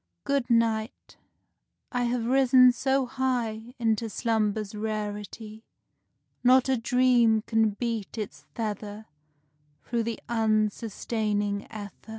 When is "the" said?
10.01-10.19